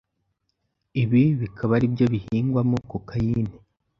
[1.01, 3.55] ibi bikaba aribyo bihingwamo cocaine.